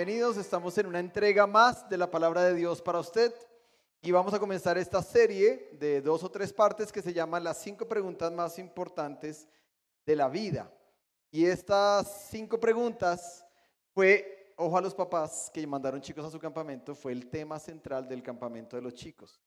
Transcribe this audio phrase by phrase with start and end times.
[0.00, 0.38] bienvenidos.
[0.38, 3.34] Estamos en una entrega más de la palabra de Dios para usted
[4.00, 7.58] y vamos a comenzar esta serie de dos o tres partes que se llama las
[7.58, 9.46] cinco preguntas más importantes
[10.06, 10.72] de la vida.
[11.30, 13.44] Y estas cinco preguntas
[13.92, 18.08] fue, ojo a los papás que mandaron chicos a su campamento, fue el tema central
[18.08, 19.38] del campamento de los chicos.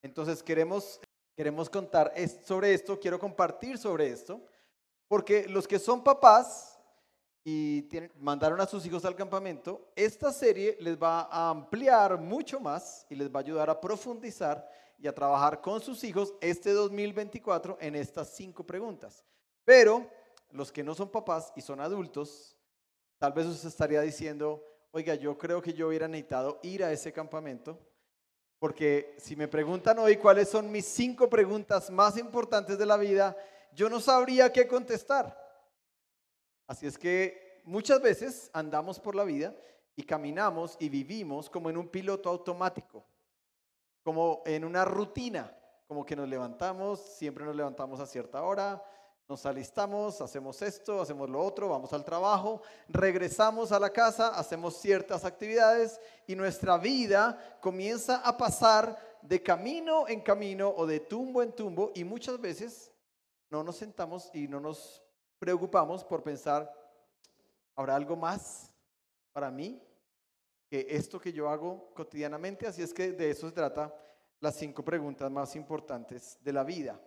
[0.00, 0.98] Entonces queremos,
[1.36, 4.40] queremos contar sobre esto, quiero compartir sobre esto,
[5.08, 6.69] porque los que son papás
[7.44, 13.06] y mandaron a sus hijos al campamento, esta serie les va a ampliar mucho más
[13.08, 14.68] y les va a ayudar a profundizar
[14.98, 19.24] y a trabajar con sus hijos este 2024 en estas cinco preguntas.
[19.64, 20.06] Pero
[20.50, 22.56] los que no son papás y son adultos,
[23.18, 27.12] tal vez usted estaría diciendo, oiga, yo creo que yo hubiera necesitado ir a ese
[27.12, 27.78] campamento,
[28.58, 33.34] porque si me preguntan hoy cuáles son mis cinco preguntas más importantes de la vida,
[33.72, 35.39] yo no sabría qué contestar.
[36.70, 39.56] Así es que muchas veces andamos por la vida
[39.96, 43.04] y caminamos y vivimos como en un piloto automático,
[44.04, 45.52] como en una rutina,
[45.88, 48.80] como que nos levantamos, siempre nos levantamos a cierta hora,
[49.28, 54.76] nos alistamos, hacemos esto, hacemos lo otro, vamos al trabajo, regresamos a la casa, hacemos
[54.76, 61.42] ciertas actividades y nuestra vida comienza a pasar de camino en camino o de tumbo
[61.42, 62.92] en tumbo y muchas veces
[63.50, 65.02] no nos sentamos y no nos
[65.40, 66.70] preocupamos por pensar,
[67.74, 68.70] ¿habrá algo más
[69.32, 69.82] para mí
[70.68, 72.66] que esto que yo hago cotidianamente?
[72.66, 73.92] Así es que de eso se trata
[74.38, 77.00] las cinco preguntas más importantes de la vida.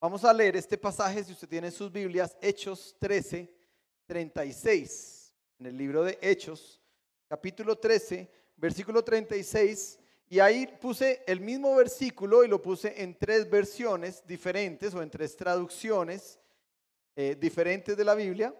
[0.00, 3.48] Vamos a leer este pasaje, si usted tiene sus Biblias, Hechos 13,
[4.06, 5.32] 36.
[5.60, 6.82] En el libro de Hechos,
[7.28, 10.00] capítulo 13, versículo 36.
[10.28, 15.10] Y ahí puse el mismo versículo y lo puse en tres versiones diferentes o en
[15.10, 16.40] tres traducciones
[17.16, 18.54] eh, diferentes de la Biblia.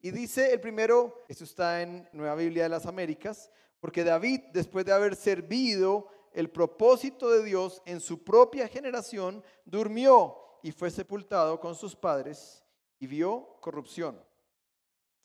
[0.00, 3.50] Y dice el primero, esto está en Nueva Biblia de las Américas,
[3.80, 10.36] porque David, después de haber servido el propósito de Dios en su propia generación, durmió
[10.62, 12.62] y fue sepultado con sus padres
[12.98, 14.22] y vio corrupción.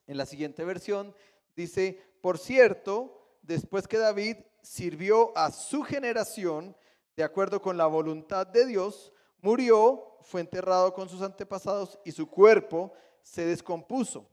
[0.06, 1.14] En la siguiente versión
[1.56, 6.76] dice, por cierto, después que David sirvió a su generación,
[7.16, 9.12] de acuerdo con la voluntad de Dios,
[9.48, 12.92] murió, fue enterrado con sus antepasados y su cuerpo
[13.24, 14.28] se descompuso.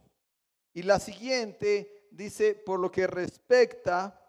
[0.72, 4.20] Y la siguiente dice, por lo que respecta,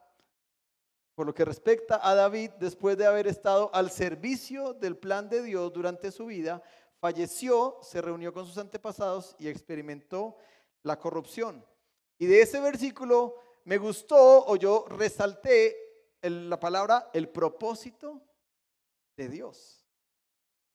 [1.16, 5.41] por lo que respecta a David, después de haber estado al servicio del plan de
[5.41, 6.62] Dios durante su vida,
[7.00, 10.38] falleció, se reunió con sus antepasados y experimentó
[10.84, 11.66] la corrupción.
[12.19, 15.75] Y de ese versículo me gustó o yo resalté
[16.22, 18.22] la palabra el propósito
[19.17, 19.84] de Dios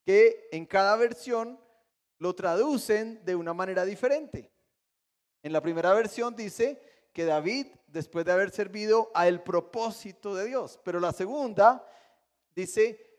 [0.05, 1.59] que en cada versión
[2.19, 4.53] lo traducen de una manera diferente.
[5.43, 6.81] En la primera versión dice
[7.13, 11.87] que David, después de haber servido a el propósito de Dios, pero la segunda
[12.55, 13.11] dice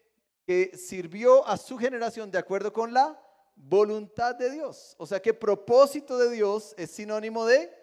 [0.46, 3.20] que sirvió a su generación de acuerdo con la
[3.56, 4.96] voluntad de Dios.
[4.97, 7.74] O sea que propósito de Dios es sinónimo de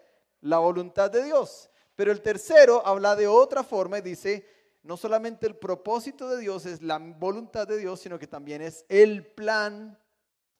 [0.41, 1.71] la voluntad de Dios.
[1.95, 4.47] Pero el tercero habla de otra forma y dice
[4.89, 8.87] no solamente el propósito de Dios es la voluntad de Dios, sino que también es
[8.89, 10.03] el plan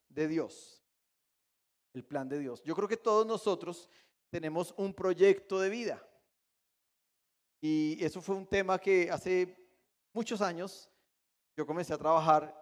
[0.07, 0.83] de Dios.
[1.95, 2.61] El plan de Dios.
[2.61, 3.89] Yo creo que todos nosotros
[4.29, 6.07] tenemos un proyecto de vida.
[7.59, 9.57] Y eso fue un tema que hace
[10.13, 10.91] muchos años
[11.57, 12.55] yo comencé a trabajar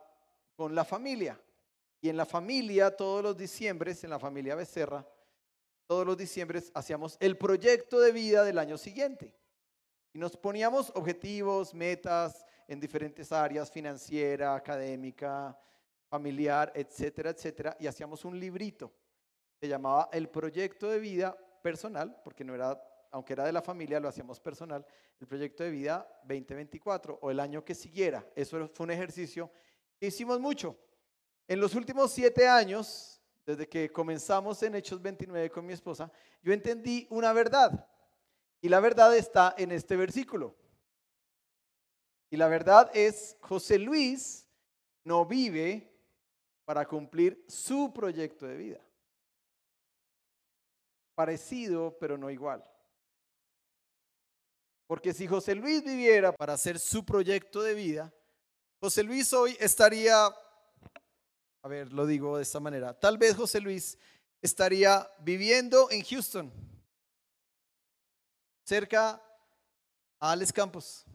[0.55, 1.37] con la familia.
[1.99, 5.05] Y en la familia, todos los diciembres, en la familia Becerra,
[5.85, 9.35] todos los diciembres hacíamos el proyecto de vida del año siguiente.
[10.13, 15.57] Y nos poníamos objetivos, metas en diferentes áreas, financiera, académica,
[16.07, 17.77] familiar, etcétera, etcétera.
[17.79, 18.91] Y hacíamos un librito.
[19.59, 22.81] Se llamaba El Proyecto de Vida Personal, porque no era,
[23.11, 24.85] aunque era de la familia, lo hacíamos personal.
[25.19, 28.25] El Proyecto de Vida 2024 o el año que siguiera.
[28.35, 29.51] Eso fue un ejercicio
[29.99, 30.77] que hicimos mucho.
[31.47, 36.11] En los últimos siete años, desde que comenzamos en Hechos 29 con mi esposa,
[36.43, 37.87] yo entendí una verdad.
[38.67, 40.53] Y la verdad está en este versículo.
[42.29, 44.45] Y la verdad es, José Luis
[45.05, 45.89] no vive
[46.65, 48.81] para cumplir su proyecto de vida.
[51.15, 52.61] Parecido, pero no igual.
[54.85, 58.13] Porque si José Luis viviera para hacer su proyecto de vida,
[58.81, 63.97] José Luis hoy estaría, a ver, lo digo de esta manera, tal vez José Luis
[64.41, 66.76] estaría viviendo en Houston
[68.67, 69.23] cerca
[70.19, 71.05] a Alex Campos,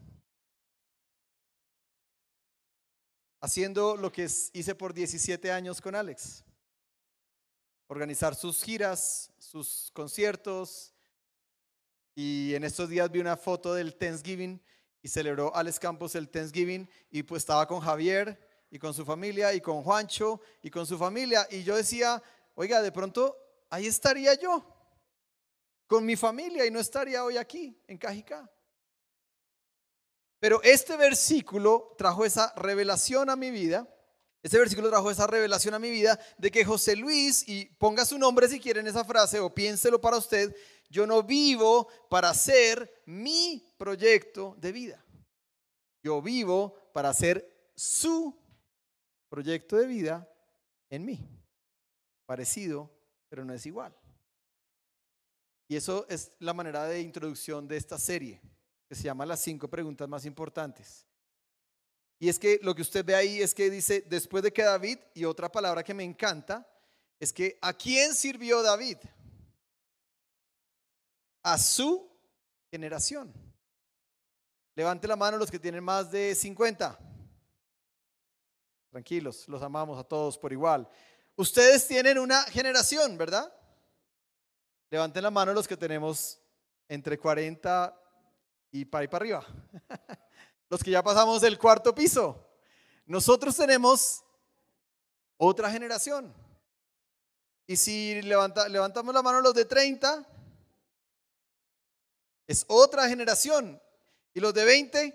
[3.39, 6.43] haciendo lo que hice por 17 años con Alex,
[7.85, 10.89] organizar sus giras, sus conciertos,
[12.15, 14.61] Y en estos días vi una foto del Thanksgiving
[15.01, 16.87] y celebró Alex Campos el Thanksgiving.
[17.09, 18.37] Y pues estaba con Javier
[18.69, 21.47] y con su familia y con Juancho y con su familia.
[21.49, 22.21] Y yo decía,
[22.53, 23.35] oiga, de pronto
[23.71, 24.72] ahí estaría yo
[25.93, 28.51] con mi familia y no estaría hoy aquí en Cajicá.
[30.39, 33.87] Pero este versículo trajo esa revelación a mi vida.
[34.41, 38.17] Este versículo trajo esa revelación a mi vida de que José Luis, y ponga su
[38.17, 40.55] nombre si quieren esa frase o piénselo para usted,
[40.89, 45.05] yo no vivo para hacer mi proyecto de vida.
[46.01, 48.35] Yo vivo para hacer su
[49.29, 50.27] proyecto de vida
[50.89, 51.19] en mí.
[52.25, 52.89] Parecido,
[53.29, 53.95] pero no es igual.
[55.67, 58.41] Y eso es la manera de introducción de esta serie,
[58.87, 61.05] que se llama Las cinco preguntas más importantes.
[62.19, 64.97] Y es que lo que usted ve ahí es que dice, después de que David,
[65.13, 66.67] y otra palabra que me encanta,
[67.19, 68.97] es que ¿a quién sirvió David?
[71.41, 72.09] A su
[72.71, 73.33] generación.
[74.75, 76.97] Levante la mano los que tienen más de 50.
[78.89, 80.87] Tranquilos, los amamos a todos por igual.
[81.35, 83.53] Ustedes tienen una generación, ¿verdad?
[84.93, 86.39] Levanten la mano los que tenemos
[86.87, 87.99] entre 40
[88.69, 89.47] y para y para arriba.
[90.69, 92.47] los que ya pasamos del cuarto piso.
[93.07, 94.23] Nosotros tenemos
[95.35, 96.31] otra generación.
[97.65, 100.27] Y si levantamos la mano los de 30,
[102.45, 103.81] es otra generación.
[104.31, 105.13] ¿Y los de 20?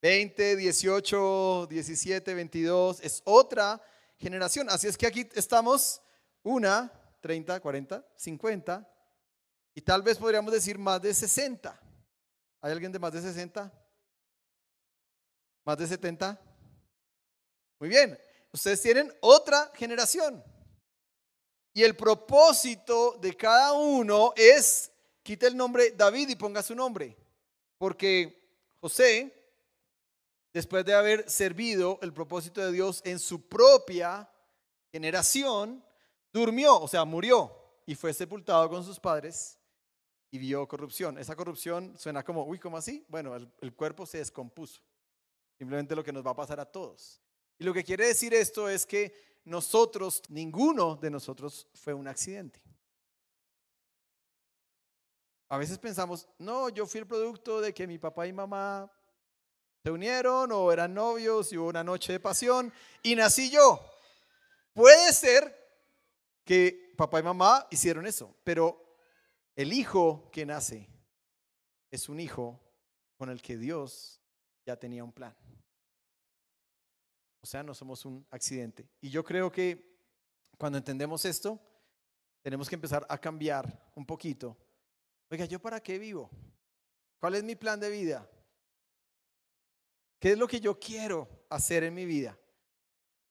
[0.00, 3.82] 20, 18, 17, 22, es otra
[4.16, 4.70] generación.
[4.70, 6.00] Así es que aquí estamos
[6.42, 6.90] una
[7.22, 8.88] 30, 40, 50
[9.74, 11.80] y tal vez podríamos decir más de 60.
[12.60, 13.72] ¿Hay alguien de más de 60?
[15.64, 16.38] ¿Más de 70?
[17.78, 18.18] Muy bien,
[18.52, 20.44] ustedes tienen otra generación.
[21.72, 24.90] Y el propósito de cada uno es,
[25.22, 27.16] quite el nombre David y ponga su nombre.
[27.78, 29.32] Porque José,
[30.52, 34.28] después de haber servido el propósito de Dios en su propia
[34.90, 35.82] generación,
[36.32, 37.54] durmió, o sea, murió
[37.86, 39.58] y fue sepultado con sus padres
[40.30, 41.18] y vio corrupción.
[41.18, 43.04] Esa corrupción suena como, uy, ¿cómo así?
[43.08, 44.80] Bueno, el, cuerpo se descompuso.
[45.58, 47.20] Simplemente lo que nos va a pasar a todos.
[47.58, 49.14] Y lo que quiere decir esto es que
[49.44, 52.62] nosotros, ninguno de nosotros fue un accidente.
[55.48, 58.90] A veces pensamos, no, yo fui el producto de que mi papá y mamá
[59.82, 63.84] se unieron o eran novios y hubo una noche de pasión y nací yo.
[64.72, 65.61] Puede ser
[66.44, 68.96] que papá y mamá hicieron eso, pero
[69.54, 70.88] el hijo que nace
[71.90, 72.60] es un hijo
[73.16, 74.20] con el que Dios
[74.64, 75.36] ya tenía un plan.
[77.40, 78.88] O sea, no somos un accidente.
[79.00, 79.98] Y yo creo que
[80.56, 81.60] cuando entendemos esto,
[82.40, 84.56] tenemos que empezar a cambiar un poquito.
[85.30, 86.30] Oiga, ¿yo para qué vivo?
[87.18, 88.28] ¿Cuál es mi plan de vida?
[90.18, 92.38] ¿Qué es lo que yo quiero hacer en mi vida?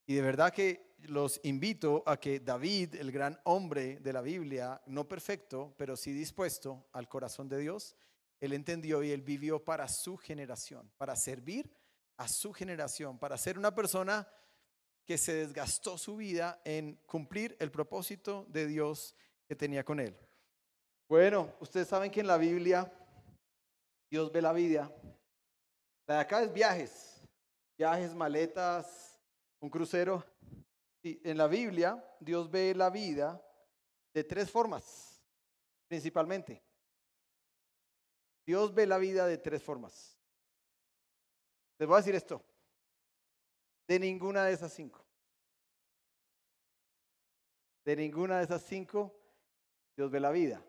[0.06, 4.82] Y de verdad que los invito a que David, el gran hombre de la Biblia,
[4.86, 7.96] no perfecto, pero sí dispuesto al corazón de Dios,
[8.40, 11.72] él entendió y él vivió para su generación, para servir
[12.18, 14.28] a su generación, para ser una persona
[15.06, 19.16] que se desgastó su vida en cumplir el propósito de Dios
[19.48, 20.18] que tenía con él.
[21.08, 22.92] Bueno, ustedes saben que en la Biblia
[24.10, 24.92] Dios ve la vida.
[26.08, 27.22] La de acá es viajes,
[27.78, 29.20] viajes, maletas,
[29.60, 30.26] un crucero
[31.04, 33.44] en la Biblia Dios ve la vida
[34.14, 35.22] de tres formas,
[35.88, 36.64] principalmente.
[38.46, 40.18] Dios ve la vida de tres formas.
[41.78, 42.44] Les voy a decir esto.
[43.88, 45.04] De ninguna de esas cinco.
[47.84, 49.16] De ninguna de esas cinco,
[49.96, 50.64] Dios ve la vida.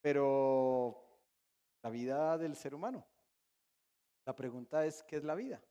[0.00, 1.06] Pero
[1.82, 3.06] la vida del ser humano.
[4.24, 5.62] La pregunta es, ¿qué es la vida?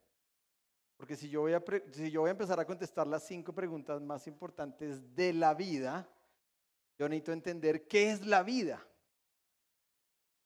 [1.00, 1.64] Porque si yo, voy a
[1.94, 6.06] si yo voy a empezar a contestar las cinco preguntas más importantes de la vida,
[6.98, 8.86] yo necesito entender qué es la vida.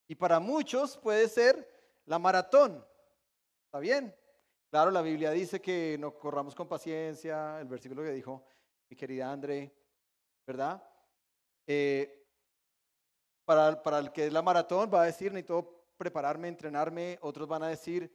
[0.07, 1.67] Y para muchos puede ser
[2.05, 2.85] la maratón.
[3.65, 4.15] ¿Está bien?
[4.69, 8.45] Claro, la Biblia dice que nos corramos con paciencia, el versículo que dijo
[8.89, 9.75] mi querida André,
[10.45, 10.87] ¿verdad?
[11.65, 12.27] Eh,
[13.43, 17.63] para, para el que es la maratón va a decir, necesito prepararme, entrenarme, otros van
[17.63, 18.13] a decir,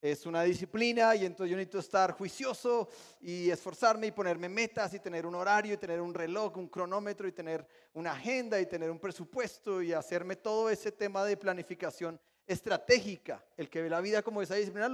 [0.00, 2.88] es una disciplina y entonces yo necesito estar juicioso
[3.20, 7.28] y esforzarme y ponerme metas y tener un horario y tener un reloj, un cronómetro
[7.28, 12.18] y tener una agenda y tener un presupuesto y hacerme todo ese tema de planificación
[12.46, 13.44] estratégica.
[13.56, 14.90] El que ve la vida como esa disciplina,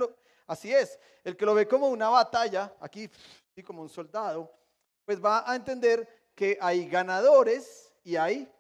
[0.49, 0.99] así es.
[1.23, 3.09] El que lo ve como una batalla, aquí
[3.55, 4.53] sí, como un soldado,
[5.05, 8.53] pues va a entender que hay ganadores y hay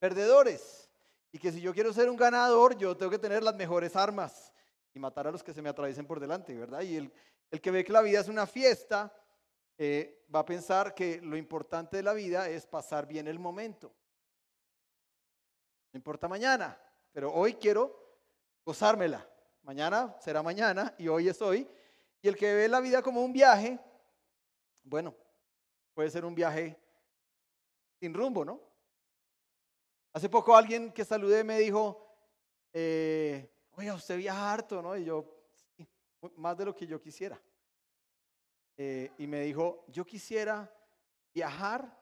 [0.00, 0.88] perdedores.
[1.30, 4.51] Y que si yo quiero ser un ganador, yo tengo que tener las mejores armas
[4.94, 6.82] y matar a los que se me atraviesen por delante, ¿verdad?
[6.82, 7.12] Y el,
[7.50, 9.14] el que ve que la vida es una fiesta,
[9.78, 13.94] eh, va a pensar que lo importante de la vida es pasar bien el momento.
[15.92, 16.80] No importa mañana,
[17.12, 18.18] pero hoy quiero
[18.64, 19.28] gozármela.
[19.62, 21.68] Mañana será mañana y hoy es hoy.
[22.20, 23.78] Y el que ve la vida como un viaje,
[24.82, 25.14] bueno,
[25.94, 26.78] puede ser un viaje
[28.00, 28.60] sin rumbo, ¿no?
[30.12, 32.06] Hace poco alguien que saludé me dijo,
[32.72, 34.96] eh, oye, usted viaja harto, ¿no?
[34.96, 35.24] Y yo,
[35.76, 35.86] sí,
[36.36, 37.40] más de lo que yo quisiera.
[38.76, 40.72] Eh, y me dijo, yo quisiera
[41.34, 41.98] viajar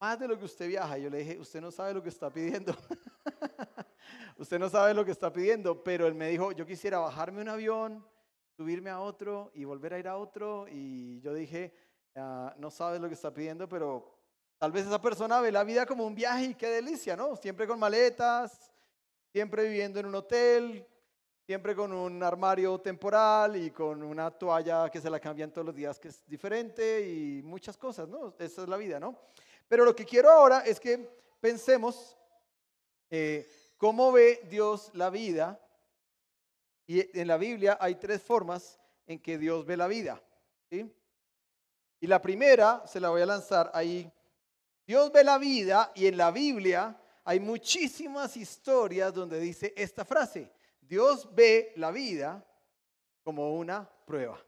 [0.00, 0.98] más de lo que usted viaja.
[0.98, 2.74] Y yo le dije, usted no sabe lo que está pidiendo.
[4.38, 7.48] usted no sabe lo que está pidiendo, pero él me dijo, yo quisiera bajarme un
[7.48, 8.06] avión,
[8.56, 10.66] subirme a otro y volver a ir a otro.
[10.68, 11.74] Y yo dije,
[12.14, 14.18] ah, no sabes lo que está pidiendo, pero
[14.58, 17.36] Tal vez esa persona ve la vida como un viaje y qué delicia, ¿no?
[17.36, 18.72] Siempre con maletas,
[19.32, 20.86] siempre viviendo en un hotel,
[21.46, 25.74] siempre con un armario temporal y con una toalla que se la cambian todos los
[25.74, 28.34] días que es diferente y muchas cosas, ¿no?
[28.38, 29.18] Esa es la vida, ¿no?
[29.66, 31.08] Pero lo que quiero ahora es que
[31.40, 32.16] pensemos
[33.10, 35.60] eh, cómo ve Dios la vida.
[36.86, 40.22] Y en la Biblia hay tres formas en que Dios ve la vida.
[40.70, 40.90] ¿sí?
[42.00, 44.10] Y la primera se la voy a lanzar ahí
[44.88, 50.50] Dios ve la vida y en la Biblia hay muchísimas historias donde dice esta frase.
[50.80, 52.42] Dios ve la vida
[53.22, 54.42] como una prueba.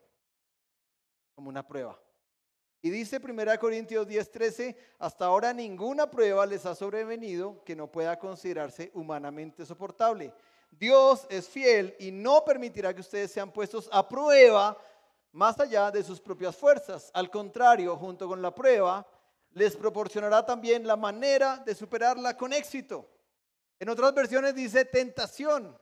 [1.35, 2.01] Como una prueba.
[2.81, 8.19] Y dice 1 Corintios 10:13, hasta ahora ninguna prueba les ha sobrevenido que no pueda
[8.19, 10.33] considerarse humanamente soportable.
[10.71, 14.75] Dios es fiel y no permitirá que ustedes sean puestos a prueba
[15.33, 17.11] más allá de sus propias fuerzas.
[17.13, 19.07] Al contrario, junto con la prueba,
[19.53, 23.09] les proporcionará también la manera de superarla con éxito.
[23.79, 25.79] En otras versiones dice tentación,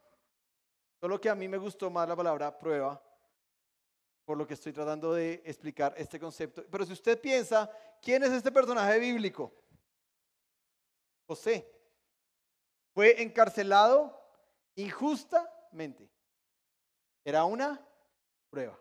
[1.00, 3.02] solo que a mí me gustó más la palabra prueba,
[4.24, 6.64] por lo que estoy tratando de explicar este concepto.
[6.70, 7.70] Pero si usted piensa,
[8.00, 9.52] ¿quién es este personaje bíblico?
[11.26, 11.66] José.
[12.94, 14.18] Fue encarcelado
[14.74, 16.10] injustamente.
[17.24, 17.80] Era una
[18.50, 18.78] prueba.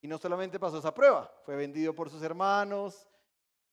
[0.00, 3.08] Y no solamente pasó esa prueba, fue vendido por sus hermanos,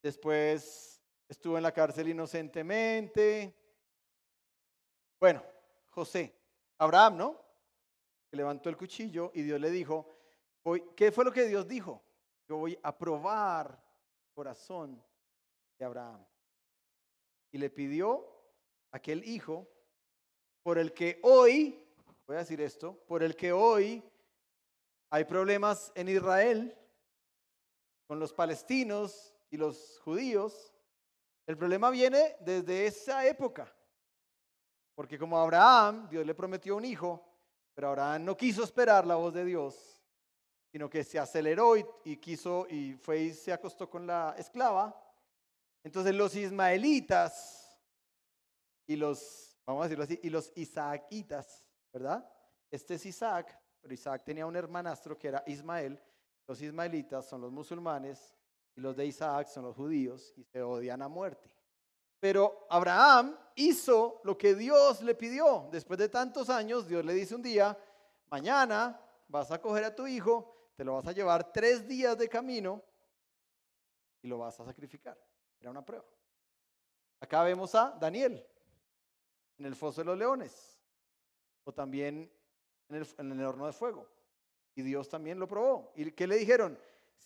[0.01, 3.55] Después estuvo en la cárcel inocentemente.
[5.19, 5.43] Bueno,
[5.91, 6.35] José,
[6.77, 7.41] Abraham, ¿no?
[8.31, 10.07] Levantó el cuchillo y Dios le dijo,
[10.95, 12.01] ¿qué fue lo que Dios dijo?
[12.47, 15.03] Yo voy a probar el corazón
[15.77, 16.25] de Abraham.
[17.51, 18.25] Y le pidió
[18.91, 19.67] aquel hijo
[20.63, 21.85] por el que hoy,
[22.25, 24.03] voy a decir esto, por el que hoy
[25.09, 26.77] hay problemas en Israel
[28.07, 30.73] con los palestinos y los judíos,
[31.45, 33.71] el problema viene desde esa época.
[34.95, 37.21] Porque como Abraham, Dios le prometió un hijo,
[37.73, 40.01] pero Abraham no quiso esperar la voz de Dios,
[40.71, 44.97] sino que se aceleró y, quiso y fue y se acostó con la esclava.
[45.83, 47.77] Entonces los ismaelitas
[48.87, 52.25] y los, vamos a decirlo así, y los isaacitas, ¿verdad?
[52.69, 56.01] Este es Isaac, pero Isaac tenía un hermanastro que era Ismael.
[56.47, 58.33] Los ismaelitas son los musulmanes
[58.75, 61.49] y los de Isaac son los judíos y se odian a muerte.
[62.19, 65.67] Pero Abraham hizo lo que Dios le pidió.
[65.71, 67.77] Después de tantos años, Dios le dice un día,
[68.29, 72.29] mañana vas a coger a tu hijo, te lo vas a llevar tres días de
[72.29, 72.83] camino
[74.21, 75.17] y lo vas a sacrificar.
[75.59, 76.05] Era una prueba.
[77.19, 78.45] Acá vemos a Daniel
[79.57, 80.79] en el foso de los leones
[81.63, 82.31] o también
[82.89, 84.07] en el, en el horno de fuego.
[84.75, 85.91] Y Dios también lo probó.
[85.95, 86.79] ¿Y qué le dijeron?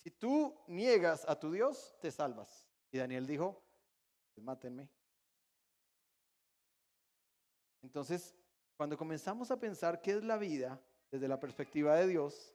[0.04, 2.68] Si tú niegas a tu Dios, te salvas.
[2.92, 3.62] Y Daniel dijo,
[4.34, 4.90] pues mátenme.
[7.82, 8.36] Entonces,
[8.76, 12.54] cuando comenzamos a pensar qué es la vida desde la perspectiva de Dios,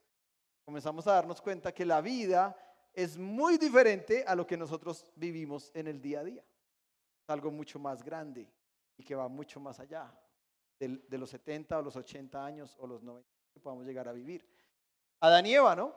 [0.65, 2.57] comenzamos a darnos cuenta que la vida
[2.93, 6.45] es muy diferente a lo que nosotros vivimos en el día a día.
[7.23, 8.51] Es algo mucho más grande
[8.97, 10.13] y que va mucho más allá
[10.79, 14.47] de, los 70 o los 80 años o los 90 que podamos llegar a vivir.
[15.21, 15.95] Adán y Eva, ¿no?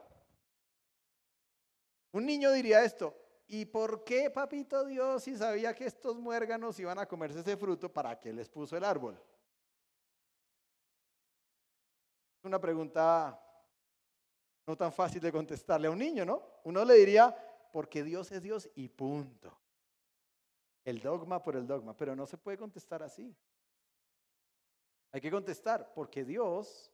[2.14, 3.12] Un niño diría esto,
[3.48, 7.92] ¿y por qué papito Dios si sabía que estos muérganos iban a comerse ese fruto,
[7.92, 9.20] para qué les puso el árbol?
[12.44, 13.36] Una pregunta
[14.64, 16.40] no tan fácil de contestarle a un niño, ¿no?
[16.62, 17.34] Uno le diría,
[17.72, 19.58] porque Dios es Dios y punto.
[20.84, 23.36] El dogma por el dogma, pero no se puede contestar así.
[25.10, 26.92] Hay que contestar, porque Dios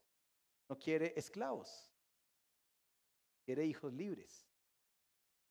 [0.67, 1.93] no quiere esclavos,
[3.45, 4.50] quiere hijos libres.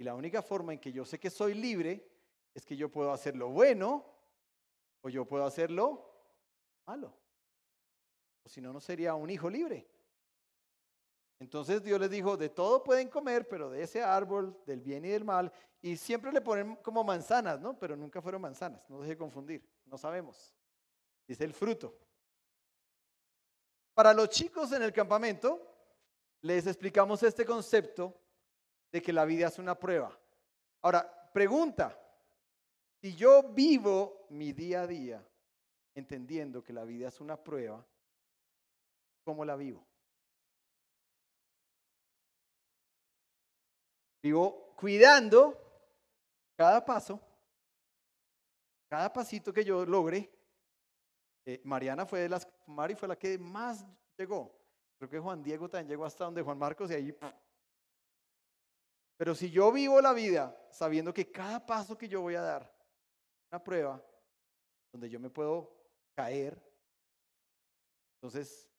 [0.01, 2.11] Y la única forma en que yo sé que soy libre
[2.55, 4.07] es que yo puedo hacer lo bueno
[5.03, 6.11] o yo puedo hacerlo
[6.87, 7.15] malo.
[8.43, 9.87] O si no, no sería un hijo libre.
[11.39, 15.09] Entonces Dios les dijo, de todo pueden comer, pero de ese árbol, del bien y
[15.09, 15.53] del mal,
[15.83, 17.79] y siempre le ponen como manzanas, ¿no?
[17.79, 20.55] Pero nunca fueron manzanas, no deje confundir, no sabemos.
[21.29, 21.95] Dice el fruto.
[23.93, 25.61] Para los chicos en el campamento,
[26.41, 28.19] les explicamos este concepto
[28.93, 30.19] de que la vida es una prueba.
[30.83, 31.97] Ahora, pregunta,
[33.01, 35.27] si yo vivo mi día a día
[35.95, 37.85] entendiendo que la vida es una prueba,
[39.25, 39.87] ¿cómo la vivo?
[44.23, 45.59] Vivo cuidando
[46.57, 47.19] cada paso,
[48.89, 50.31] cada pasito que yo logre.
[51.47, 53.87] Eh, Mariana fue de las, Mari fue la que más
[54.19, 54.55] llegó.
[54.99, 57.17] Creo que Juan Diego también llegó hasta donde Juan Marcos y ahí.
[59.21, 62.75] Pero si yo vivo la vida sabiendo que cada paso que yo voy a dar,
[63.53, 64.03] una prueba
[64.91, 65.77] donde yo me puedo
[66.15, 66.59] caer,
[68.15, 68.71] entonces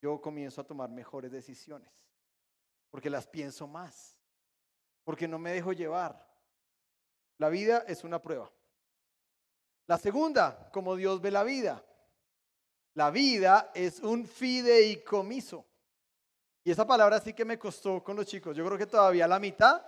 [0.00, 1.90] yo comienzo a tomar mejores decisiones,
[2.88, 4.16] porque las pienso más
[5.04, 6.26] porque no me dejo llevar.
[7.38, 8.50] La vida es una prueba.
[9.86, 11.84] La segunda, como Dios ve la vida.
[12.94, 15.66] La vida es un fideicomiso.
[16.64, 18.56] Y esa palabra sí que me costó con los chicos.
[18.56, 19.84] Yo creo que todavía la mitad,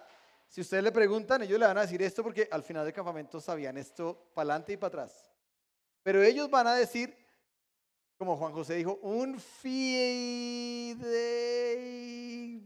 [0.47, 3.40] si ustedes le preguntan, ellos le van a decir esto porque al final del campamento
[3.40, 5.33] sabían esto para adelante y para atrás.
[6.02, 7.16] Pero ellos van a decir,
[8.18, 9.87] como Juan José dijo, un fidei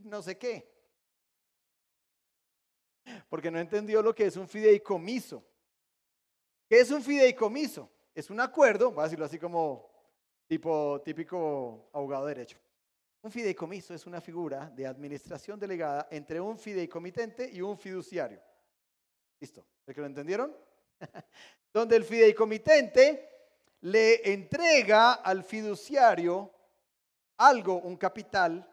[0.04, 0.80] no sé qué
[3.28, 5.44] porque no entendió lo que es un fideicomiso.
[6.68, 7.90] ¿Qué es un fideicomiso?
[8.14, 9.88] Es un acuerdo, voy a decirlo así como
[10.46, 12.58] tipo típico abogado de derecho.
[13.22, 18.40] Un fideicomiso es una figura de administración delegada entre un fideicomitente y un fiduciario.
[19.38, 19.66] ¿Listo?
[19.86, 20.56] ¿El que lo entendieron?
[21.72, 23.28] Donde el fideicomitente
[23.82, 26.50] le entrega al fiduciario
[27.36, 28.66] algo, un capital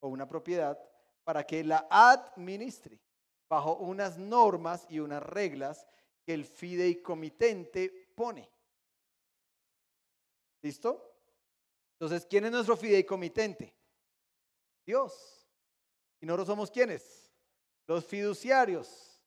[0.00, 0.78] o una propiedad,
[1.24, 3.00] para que la administre
[3.48, 5.86] bajo unas normas y unas reglas
[6.24, 8.50] que el fideicomitente pone.
[10.62, 11.07] ¿Listo?
[12.00, 13.74] Entonces, ¿quién es nuestro fideicomitente?
[14.86, 15.48] Dios.
[16.20, 17.32] ¿Y nosotros somos quiénes?
[17.86, 19.20] Los fiduciarios.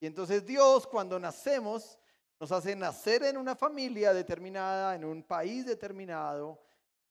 [0.00, 1.98] Y entonces Dios, cuando nacemos,
[2.40, 6.62] nos hace nacer en una familia determinada, en un país determinado,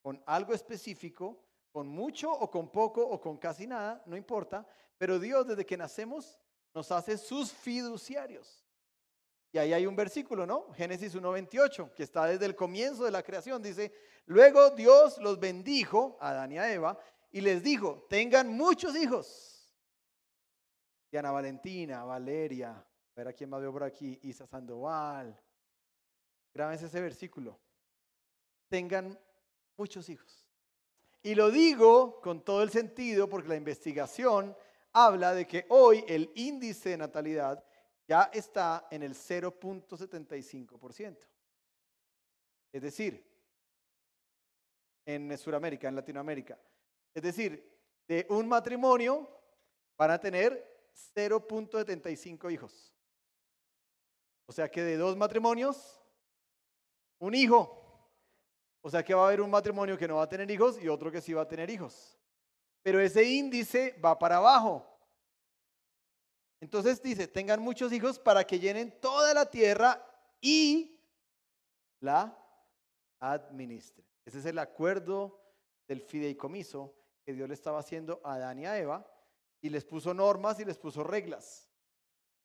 [0.01, 1.39] con algo específico,
[1.71, 4.65] con mucho o con poco o con casi nada, no importa,
[4.97, 6.39] pero Dios desde que nacemos
[6.73, 8.64] nos hace sus fiduciarios.
[9.55, 10.73] Y ahí hay un versículo, ¿no?
[10.73, 13.63] Génesis 1.28, que está desde el comienzo de la creación.
[13.63, 13.93] Dice,
[14.25, 16.99] luego Dios los bendijo, a Adán y a Eva,
[17.31, 19.73] y les dijo, tengan muchos hijos.
[21.09, 25.41] Diana Valentina, Valeria, a ver a quién más veo por aquí, Isa Sandoval.
[26.53, 27.57] Grábense ese versículo.
[28.67, 29.17] Tengan
[29.77, 30.49] muchos hijos.
[31.23, 34.53] Y lo digo con todo el sentido porque la investigación
[34.91, 37.63] habla de que hoy el índice de natalidad
[38.07, 41.17] ya está en el 0.75%.
[42.71, 43.23] Es decir,
[45.05, 46.59] en Sudamérica, en Latinoamérica.
[47.13, 47.73] Es decir,
[48.07, 49.29] de un matrimonio
[49.97, 52.93] van a tener 0.75 hijos.
[54.47, 55.99] O sea que de dos matrimonios,
[57.19, 57.81] un hijo.
[58.81, 60.87] O sea que va a haber un matrimonio que no va a tener hijos y
[60.87, 62.15] otro que sí va a tener hijos
[62.85, 64.85] pero ese índice va para abajo.
[66.59, 70.05] Entonces dice, tengan muchos hijos para que llenen toda la tierra
[70.41, 70.99] y
[71.99, 72.37] la
[73.19, 74.05] administren.
[74.25, 75.41] Ese es el acuerdo
[75.87, 79.05] del fideicomiso que Dios le estaba haciendo a Adán y a Eva
[79.61, 81.69] y les puso normas y les puso reglas.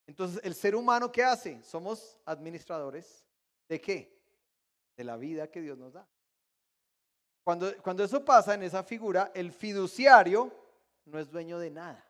[0.07, 1.63] Entonces, el ser humano, ¿qué hace?
[1.63, 3.25] Somos administradores
[3.69, 4.21] de qué?
[4.97, 6.09] De la vida que Dios nos da.
[7.45, 10.53] Cuando, eso pasa en esa figura, el fiduciario
[11.05, 12.07] no es dueño de nada.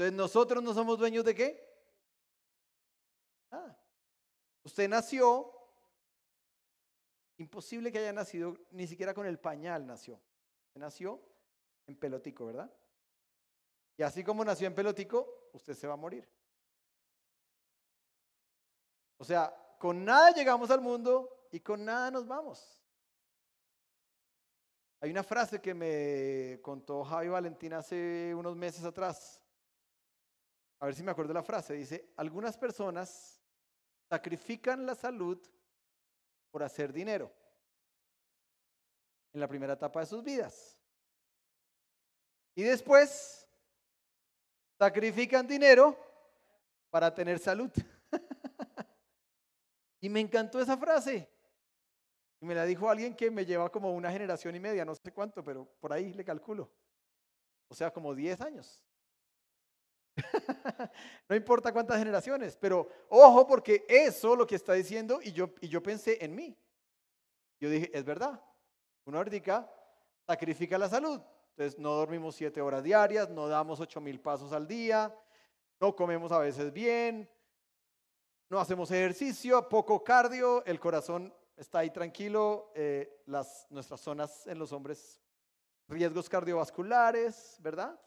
[0.00, 1.62] Entonces, ¿nosotros no somos dueños de qué?
[3.50, 3.78] Nada.
[4.62, 5.52] Usted nació,
[7.36, 10.18] imposible que haya nacido, ni siquiera con el pañal nació.
[10.72, 11.20] Nació
[11.86, 12.74] en pelotico, ¿verdad?
[13.98, 16.26] Y así como nació en pelotico, usted se va a morir.
[19.18, 22.82] O sea, con nada llegamos al mundo, y con nada nos vamos.
[25.02, 29.42] Hay una frase que me contó Javi Valentín hace unos meses atrás.
[30.80, 31.74] A ver si me acuerdo la frase.
[31.74, 33.40] Dice, algunas personas
[34.08, 35.38] sacrifican la salud
[36.50, 37.32] por hacer dinero
[39.32, 40.78] en la primera etapa de sus vidas.
[42.54, 43.46] Y después
[44.78, 45.96] sacrifican dinero
[46.90, 47.70] para tener salud.
[50.02, 51.28] Y me encantó esa frase.
[52.40, 55.12] Y me la dijo alguien que me lleva como una generación y media, no sé
[55.12, 56.70] cuánto, pero por ahí le calculo.
[57.68, 58.82] O sea, como 10 años.
[61.28, 65.68] no importa cuántas generaciones, pero ojo porque eso lo que está diciendo y yo, y
[65.68, 66.56] yo pensé en mí.
[67.60, 68.42] Yo dije, es verdad,
[69.04, 69.70] una órdica
[70.26, 71.20] sacrifica la salud.
[71.50, 75.14] Entonces no dormimos siete horas diarias, no damos ocho mil pasos al día,
[75.78, 77.28] no comemos a veces bien,
[78.48, 84.58] no hacemos ejercicio, poco cardio, el corazón está ahí tranquilo, eh, las, nuestras zonas en
[84.58, 85.20] los hombres,
[85.86, 88.00] riesgos cardiovasculares, ¿verdad?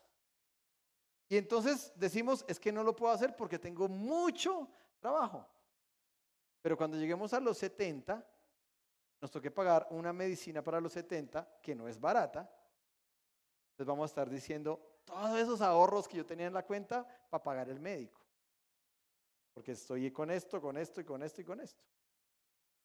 [1.34, 4.70] Y entonces decimos, es que no lo puedo hacer porque tengo mucho
[5.00, 5.44] trabajo.
[6.62, 8.24] Pero cuando lleguemos a los 70,
[9.20, 12.42] nos toque pagar una medicina para los 70 que no es barata.
[13.72, 17.44] Entonces vamos a estar diciendo todos esos ahorros que yo tenía en la cuenta para
[17.44, 18.22] pagar el médico.
[19.56, 21.84] Porque estoy con esto, con esto y con esto y con esto.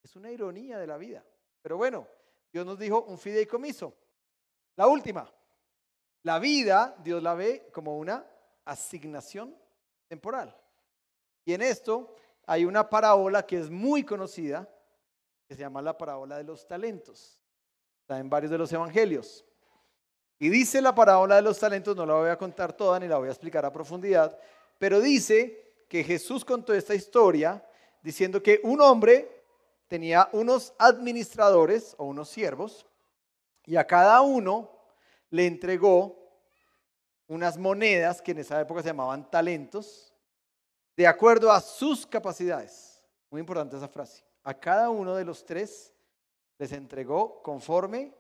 [0.02, 1.22] Es una ironía de la vida.
[1.60, 2.08] Pero bueno,
[2.50, 3.94] Dios nos dijo un fideicomiso.
[4.76, 5.30] La última.
[6.22, 8.26] La vida, Dios la ve como una
[8.68, 9.56] asignación
[10.06, 10.54] temporal.
[11.44, 12.14] Y en esto
[12.46, 14.68] hay una parábola que es muy conocida,
[15.46, 17.40] que se llama la parábola de los talentos.
[18.02, 19.44] Está en varios de los evangelios.
[20.38, 23.18] Y dice la parábola de los talentos, no la voy a contar toda ni la
[23.18, 24.38] voy a explicar a profundidad,
[24.78, 27.64] pero dice que Jesús contó esta historia
[28.02, 29.44] diciendo que un hombre
[29.88, 32.86] tenía unos administradores o unos siervos
[33.64, 34.70] y a cada uno
[35.30, 36.27] le entregó
[37.28, 40.12] unas monedas que en esa época se llamaban talentos,
[40.96, 43.04] de acuerdo a sus capacidades.
[43.30, 44.24] Muy importante esa frase.
[44.42, 45.92] A cada uno de los tres
[46.58, 48.12] les entregó conforme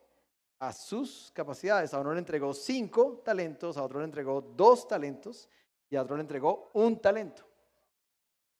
[0.58, 1.94] a sus capacidades.
[1.94, 5.48] A uno le entregó cinco talentos, a otro le entregó dos talentos
[5.90, 7.42] y a otro le entregó un talento.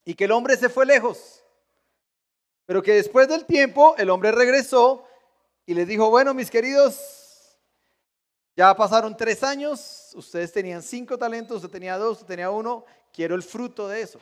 [0.04, 1.44] Y que el hombre se fue lejos.
[2.64, 5.04] Pero que después del tiempo el hombre regresó
[5.66, 7.17] y les dijo, bueno, mis queridos,
[8.58, 13.36] ya pasaron tres años, ustedes tenían cinco talentos, usted tenía dos, usted tenía uno, quiero
[13.36, 14.18] el fruto de eso.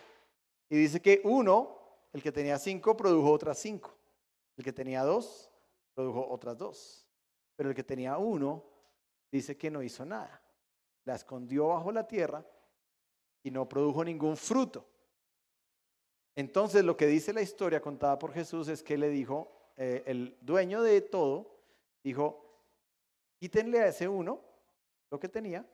[0.68, 1.78] Y dice que uno,
[2.12, 3.96] el que tenía cinco, produjo otras cinco.
[4.58, 5.50] El que tenía dos,
[5.94, 7.06] produjo otras dos.
[7.56, 8.62] Pero el que tenía uno,
[9.32, 10.42] dice que no hizo nada.
[11.06, 12.44] La escondió bajo la tierra
[13.42, 14.86] y no produjo ningún fruto.
[16.34, 20.36] Entonces lo que dice la historia contada por Jesús es que le dijo, eh, el
[20.42, 21.56] dueño de todo,
[22.04, 22.45] dijo,
[23.38, 24.40] Quítenle a ese uno
[25.10, 25.64] lo que tenía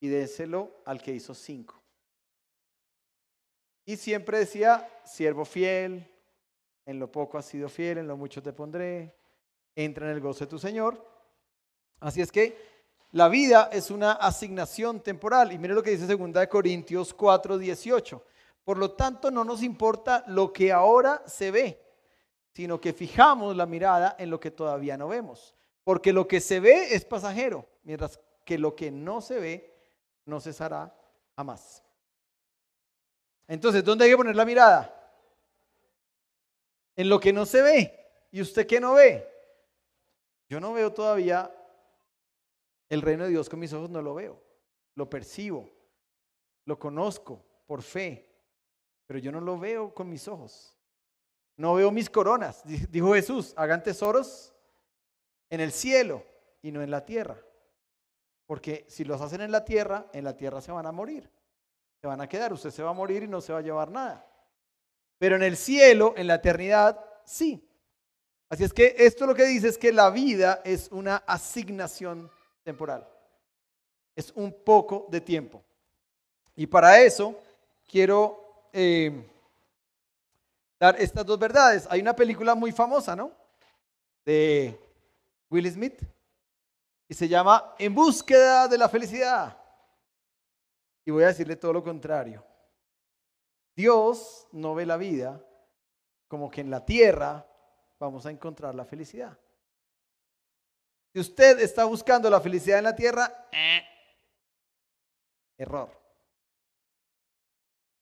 [0.00, 1.80] y déselo al que hizo cinco.
[3.84, 6.06] Y siempre decía, siervo fiel,
[6.84, 9.14] en lo poco has sido fiel, en lo mucho te pondré,
[9.74, 11.06] entra en el gozo de tu Señor.
[12.00, 12.56] Así es que
[13.12, 15.52] la vida es una asignación temporal.
[15.52, 18.24] Y mire lo que dice 2 Corintios 4, 18.
[18.64, 21.82] Por lo tanto, no nos importa lo que ahora se ve,
[22.52, 25.54] sino que fijamos la mirada en lo que todavía no vemos.
[25.88, 29.74] Porque lo que se ve es pasajero, mientras que lo que no se ve
[30.26, 30.94] no cesará
[31.34, 31.82] jamás.
[33.46, 34.94] Entonces, ¿dónde hay que poner la mirada?
[36.94, 38.06] En lo que no se ve.
[38.30, 39.26] ¿Y usted qué no ve?
[40.50, 41.50] Yo no veo todavía
[42.90, 44.38] el reino de Dios con mis ojos, no lo veo.
[44.94, 45.70] Lo percibo,
[46.66, 48.30] lo conozco por fe,
[49.06, 50.76] pero yo no lo veo con mis ojos.
[51.56, 52.60] No veo mis coronas.
[52.90, 54.52] Dijo Jesús, hagan tesoros
[55.50, 56.24] en el cielo
[56.62, 57.36] y no en la tierra.
[58.46, 61.30] Porque si los hacen en la tierra, en la tierra se van a morir.
[62.00, 63.90] Se van a quedar, usted se va a morir y no se va a llevar
[63.90, 64.24] nada.
[65.18, 67.68] Pero en el cielo, en la eternidad, sí.
[68.48, 72.30] Así es que esto lo que dice es que la vida es una asignación
[72.62, 73.06] temporal.
[74.16, 75.62] Es un poco de tiempo.
[76.56, 77.38] Y para eso
[77.86, 79.24] quiero eh,
[80.78, 81.86] dar estas dos verdades.
[81.90, 83.32] Hay una película muy famosa, ¿no?
[84.24, 84.78] De
[85.50, 86.02] Will Smith
[87.08, 89.56] y se llama En búsqueda de la felicidad.
[91.04, 92.44] Y voy a decirle todo lo contrario.
[93.74, 95.42] Dios no ve la vida
[96.26, 97.46] como que en la tierra
[97.98, 99.38] vamos a encontrar la felicidad.
[101.12, 103.82] Si usted está buscando la felicidad en la tierra, eh,
[105.56, 105.90] error.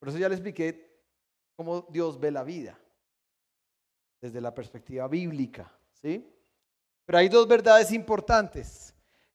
[0.01, 1.05] Por eso ya le expliqué
[1.55, 2.79] cómo Dios ve la vida
[4.21, 6.36] desde la perspectiva bíblica, ¿sí?
[7.07, 8.93] Pero hay dos verdades importantes.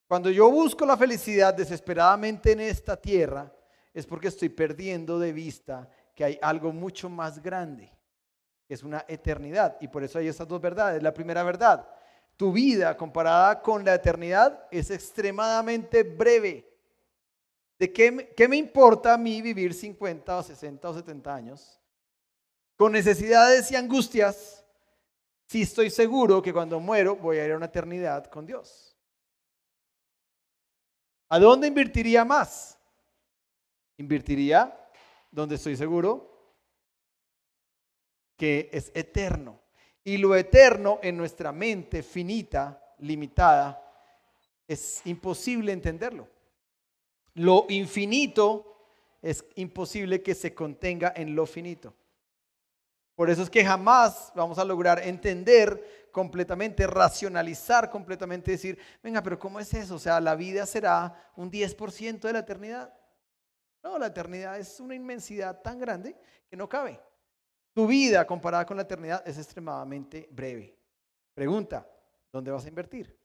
[0.07, 3.51] Cuando yo busco la felicidad desesperadamente en esta tierra,
[3.93, 7.91] es porque estoy perdiendo de vista que hay algo mucho más grande,
[8.67, 9.77] que es una eternidad.
[9.79, 11.01] Y por eso hay esas dos verdades.
[11.01, 11.87] La primera verdad,
[12.35, 16.67] tu vida comparada con la eternidad es extremadamente breve.
[17.79, 21.81] ¿De qué, qué me importa a mí vivir 50 o 60 o 70 años
[22.81, 24.60] con necesidades y angustias,
[25.51, 28.95] si estoy seguro que cuando muero voy a ir a una eternidad con Dios.
[31.27, 32.79] ¿A dónde invertiría más?
[33.97, 34.73] Invertiría
[35.29, 36.55] donde estoy seguro
[38.37, 39.59] que es eterno.
[40.05, 43.77] Y lo eterno en nuestra mente finita, limitada,
[44.65, 46.29] es imposible entenderlo.
[47.33, 48.87] Lo infinito
[49.21, 51.93] es imposible que se contenga en lo finito.
[53.15, 59.39] Por eso es que jamás vamos a lograr entender completamente, racionalizar completamente, decir, venga, pero
[59.39, 59.95] ¿cómo es eso?
[59.95, 62.93] O sea, la vida será un 10% de la eternidad.
[63.83, 66.15] No, la eternidad es una inmensidad tan grande
[66.49, 66.99] que no cabe.
[67.73, 70.77] Tu vida comparada con la eternidad es extremadamente breve.
[71.33, 71.87] Pregunta,
[72.31, 73.17] ¿dónde vas a invertir?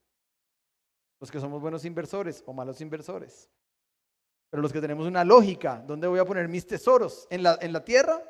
[1.19, 3.51] Los que somos buenos inversores o malos inversores.
[4.49, 7.27] Pero los que tenemos una lógica, ¿dónde voy a poner mis tesoros?
[7.31, 8.23] ¿En la, en la tierra?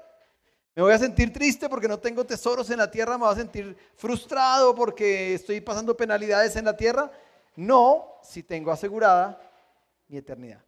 [0.76, 3.16] ¿Me voy a sentir triste porque no tengo tesoros en la tierra?
[3.16, 7.10] ¿Me voy a sentir frustrado porque estoy pasando penalidades en la tierra?
[7.56, 9.40] No, si tengo asegurada
[10.06, 10.62] mi eternidad.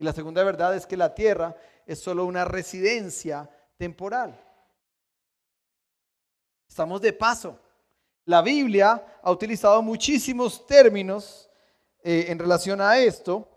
[0.00, 1.54] Y la segunda verdad es que la tierra
[1.86, 4.36] es solo una residencia temporal.
[6.68, 7.56] Estamos de paso.
[8.24, 11.48] La Biblia ha utilizado muchísimos términos
[12.02, 13.48] eh, en relación a esto.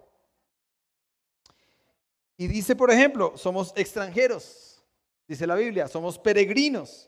[2.38, 4.68] Y dice, por ejemplo, somos extranjeros,
[5.29, 7.07] dice la Biblia, somos peregrinos,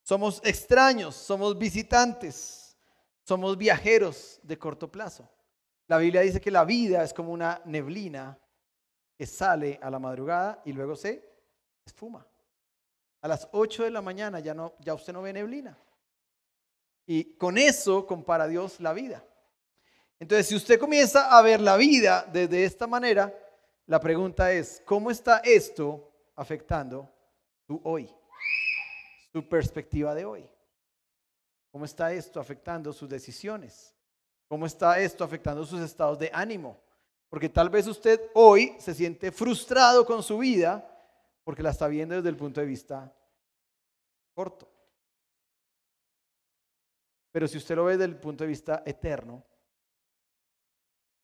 [0.00, 2.78] somos extraños, somos visitantes,
[3.22, 5.28] somos viajeros de corto plazo.
[5.86, 8.38] La Biblia dice que la vida es como una neblina
[9.14, 11.22] que sale a la madrugada y luego se
[11.84, 12.26] esfuma.
[13.20, 15.78] A las 8 de la mañana ya, no, ya usted no ve neblina.
[17.04, 19.22] Y con eso compara Dios la vida.
[20.18, 23.32] Entonces, si usted comienza a ver la vida desde esta manera,
[23.86, 27.12] la pregunta es, ¿cómo está esto afectando
[27.66, 28.08] tu hoy?
[29.32, 30.48] Su perspectiva de hoy.
[31.70, 33.96] ¿Cómo está esto afectando sus decisiones?
[34.48, 36.78] ¿Cómo está esto afectando sus estados de ánimo?
[37.30, 40.86] Porque tal vez usted hoy se siente frustrado con su vida
[41.44, 43.10] porque la está viendo desde el punto de vista
[44.34, 44.68] corto.
[47.32, 49.42] Pero si usted lo ve desde el punto de vista eterno,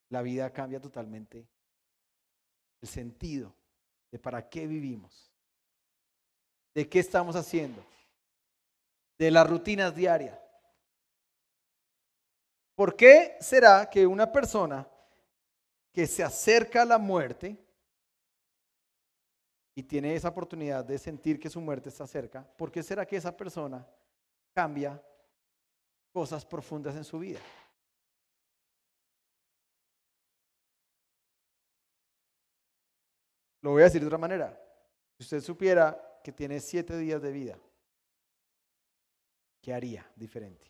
[0.08, 1.46] la vida cambia totalmente
[2.80, 3.54] el sentido
[4.10, 5.30] de para qué vivimos,
[6.74, 7.84] de qué estamos haciendo,
[9.18, 10.38] de las rutinas diarias.
[12.74, 14.88] ¿Por qué será que una persona
[15.92, 17.56] que se acerca a la muerte
[19.78, 23.16] y tiene esa oportunidad de sentir que su muerte está cerca, ¿por qué será que
[23.16, 23.86] esa persona
[24.52, 25.00] cambia
[26.12, 27.38] cosas profundas en su vida?
[33.60, 34.60] Lo voy a decir de otra manera.
[35.16, 37.58] Si usted supiera que tiene siete días de vida,
[39.60, 40.66] ¿qué haría diferente?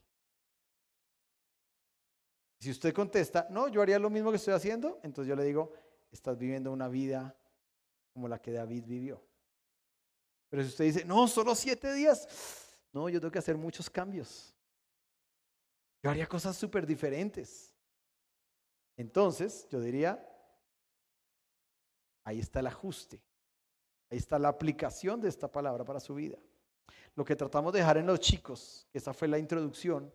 [2.61, 5.73] Si usted contesta, no, yo haría lo mismo que estoy haciendo, entonces yo le digo,
[6.11, 7.37] estás viviendo una vida
[8.13, 9.23] como la que David vivió.
[10.49, 12.27] Pero si usted dice, no, solo siete días,
[12.93, 14.55] no, yo tengo que hacer muchos cambios.
[16.03, 17.75] Yo haría cosas súper diferentes.
[18.97, 20.25] Entonces, yo diría,
[22.25, 23.23] ahí está el ajuste,
[24.11, 26.39] ahí está la aplicación de esta palabra para su vida.
[27.15, 30.13] Lo que tratamos de dejar en los chicos, esa fue la introducción,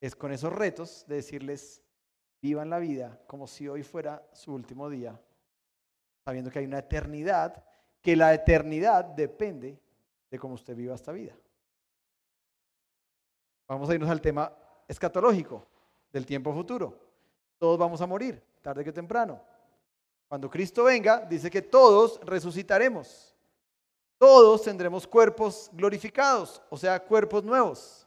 [0.00, 1.82] es con esos retos de decirles,
[2.40, 5.20] vivan la vida como si hoy fuera su último día,
[6.24, 7.64] sabiendo que hay una eternidad,
[8.00, 9.80] que la eternidad depende
[10.30, 11.36] de cómo usted viva esta vida.
[13.68, 14.52] Vamos a irnos al tema
[14.86, 15.66] escatológico
[16.12, 16.96] del tiempo futuro.
[17.58, 19.42] Todos vamos a morir, tarde que temprano.
[20.28, 23.34] Cuando Cristo venga, dice que todos resucitaremos.
[24.18, 28.06] Todos tendremos cuerpos glorificados, o sea, cuerpos nuevos.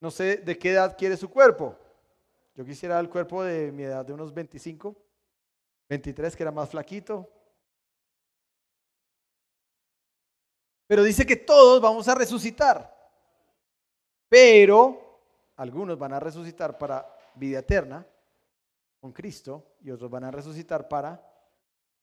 [0.00, 1.76] No sé de qué edad quiere su cuerpo.
[2.54, 4.96] Yo quisiera el cuerpo de mi edad, de unos 25,
[5.88, 7.28] 23, que era más flaquito.
[10.86, 12.92] Pero dice que todos vamos a resucitar.
[14.28, 15.20] Pero
[15.56, 18.06] algunos van a resucitar para vida eterna
[19.02, 21.20] con Cristo y otros van a resucitar para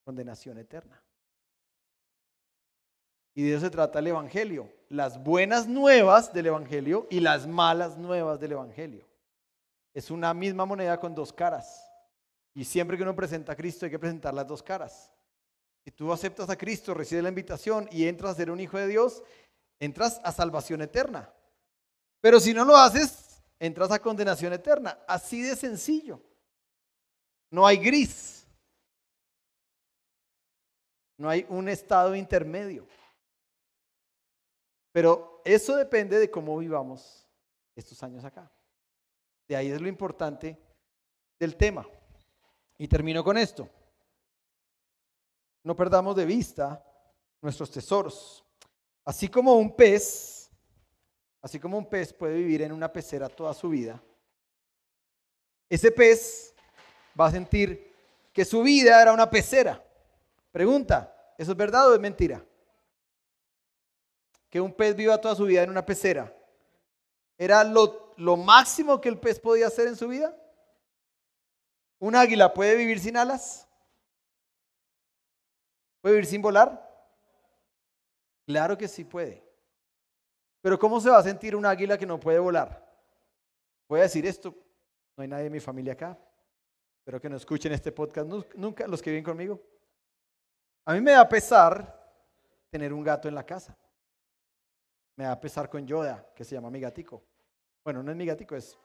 [0.03, 1.01] condenación eterna.
[3.33, 4.69] Y de eso se trata el Evangelio.
[4.89, 9.07] Las buenas nuevas del Evangelio y las malas nuevas del Evangelio.
[9.93, 11.89] Es una misma moneda con dos caras.
[12.53, 15.09] Y siempre que uno presenta a Cristo hay que presentar las dos caras.
[15.85, 18.87] Si tú aceptas a Cristo, recibes la invitación y entras a ser un hijo de
[18.87, 19.23] Dios,
[19.79, 21.31] entras a salvación eterna.
[22.19, 24.99] Pero si no lo haces, entras a condenación eterna.
[25.07, 26.21] Así de sencillo.
[27.51, 28.45] No hay gris.
[31.17, 32.87] No hay un estado intermedio.
[34.91, 37.25] Pero eso depende de cómo vivamos
[37.75, 38.51] estos años acá.
[39.47, 40.57] De ahí es lo importante
[41.39, 41.87] del tema.
[42.77, 43.67] Y termino con esto.
[45.63, 46.83] No perdamos de vista
[47.41, 48.43] nuestros tesoros.
[49.03, 50.49] Así como un pez,
[51.41, 54.01] así como un pez puede vivir en una pecera toda su vida,
[55.69, 56.53] ese pez
[57.19, 57.93] va a sentir
[58.31, 59.83] que su vida era una pecera.
[60.51, 62.45] Pregunta, ¿eso es verdad o es mentira?
[64.49, 66.33] Que un pez viva toda su vida en una pecera.
[67.37, 70.35] ¿Era lo, lo máximo que el pez podía hacer en su vida?
[71.99, 73.67] ¿Un águila puede vivir sin alas?
[76.01, 76.87] ¿Puede vivir sin volar?
[78.45, 79.43] Claro que sí puede.
[80.61, 82.85] Pero ¿cómo se va a sentir un águila que no puede volar?
[83.87, 84.55] Voy a decir esto,
[85.15, 86.17] no hay nadie de mi familia acá.
[87.09, 89.59] Espero que no escuchen este podcast nunca, los que viven conmigo.
[90.85, 92.07] A mí me da pesar
[92.69, 93.75] tener un gato en la casa.
[95.15, 97.23] Me da pesar con Yoda, que se llama mi gatico.
[97.83, 98.77] Bueno, no es mi gatico, es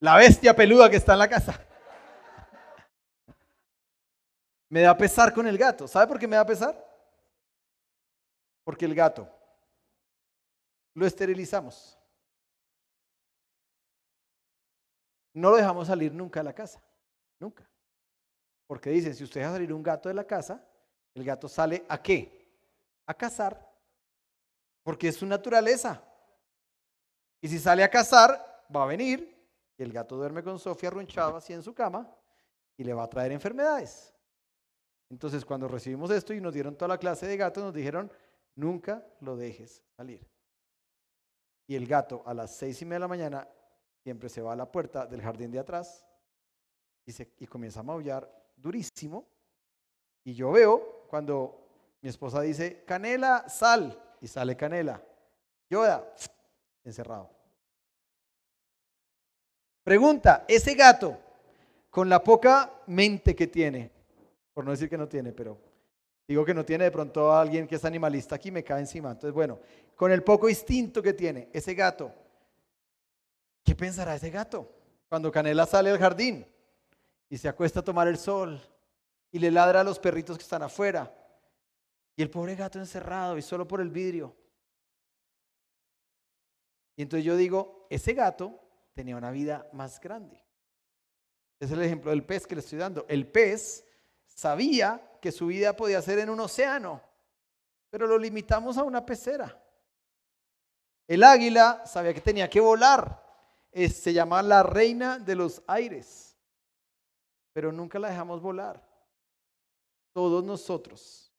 [0.00, 1.58] la bestia peluda que está en la casa.
[4.68, 5.88] Me da pesar con el gato.
[5.88, 6.76] ¿Sabe por qué me da pesar?
[8.62, 9.26] Porque el gato
[10.92, 11.98] lo esterilizamos.
[15.34, 16.82] No lo dejamos salir nunca de la casa.
[17.38, 17.68] Nunca.
[18.66, 20.64] Porque dicen, si usted deja salir un gato de la casa,
[21.12, 22.48] el gato sale a qué?
[23.06, 23.70] A cazar.
[24.82, 26.02] Porque es su naturaleza.
[27.40, 29.34] Y si sale a cazar, va a venir
[29.76, 32.08] y el gato duerme con Sofía arrunchado así en su cama
[32.76, 34.14] y le va a traer enfermedades.
[35.10, 38.10] Entonces, cuando recibimos esto y nos dieron toda la clase de gatos, nos dijeron,
[38.54, 40.26] nunca lo dejes salir.
[41.66, 43.48] Y el gato a las seis y media de la mañana
[44.04, 46.06] siempre se va a la puerta del jardín de atrás
[47.06, 49.26] y, se, y comienza a maullar durísimo.
[50.22, 51.66] Y yo veo cuando
[52.02, 55.02] mi esposa dice, canela, sal, y sale canela.
[55.70, 56.06] Yoda,
[56.84, 57.30] encerrado.
[59.82, 61.18] Pregunta, ese gato,
[61.88, 63.90] con la poca mente que tiene,
[64.52, 65.58] por no decir que no tiene, pero
[66.28, 69.12] digo que no tiene de pronto a alguien que es animalista aquí me cae encima.
[69.12, 69.58] Entonces, bueno,
[69.96, 72.12] con el poco instinto que tiene ese gato,
[73.64, 74.70] ¿qué pensará ese gato
[75.08, 76.46] cuando Canela sale al jardín
[77.28, 78.60] y se acuesta a tomar el sol
[79.32, 81.12] y le ladra a los perritos que están afuera?
[82.16, 84.36] Y el pobre gato encerrado y solo por el vidrio.
[86.96, 88.60] Y entonces yo digo, ese gato
[88.92, 90.40] tenía una vida más grande.
[91.58, 93.04] Es el ejemplo del pez que le estoy dando.
[93.08, 93.84] El pez
[94.26, 97.02] sabía que su vida podía ser en un océano,
[97.90, 99.60] pero lo limitamos a una pecera.
[101.06, 103.23] El águila sabía que tenía que volar.
[103.74, 106.36] Se llama la reina de los aires,
[107.52, 108.82] pero nunca la dejamos volar.
[110.12, 111.32] Todos nosotros